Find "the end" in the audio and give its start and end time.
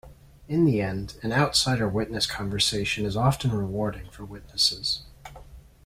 0.65-1.13